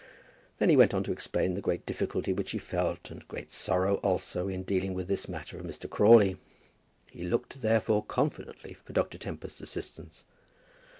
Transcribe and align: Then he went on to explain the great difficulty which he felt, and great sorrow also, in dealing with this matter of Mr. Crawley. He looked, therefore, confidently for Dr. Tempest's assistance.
Then 0.57 0.69
he 0.69 0.75
went 0.77 0.95
on 0.95 1.03
to 1.03 1.11
explain 1.11 1.53
the 1.53 1.61
great 1.61 1.85
difficulty 1.85 2.33
which 2.33 2.49
he 2.53 2.57
felt, 2.57 3.11
and 3.11 3.27
great 3.27 3.51
sorrow 3.51 3.97
also, 3.97 4.47
in 4.47 4.63
dealing 4.63 4.95
with 4.95 5.07
this 5.07 5.29
matter 5.29 5.59
of 5.59 5.65
Mr. 5.67 5.87
Crawley. 5.87 6.37
He 7.11 7.21
looked, 7.23 7.61
therefore, 7.61 8.03
confidently 8.03 8.73
for 8.73 8.93
Dr. 8.93 9.19
Tempest's 9.19 9.61
assistance. 9.61 10.23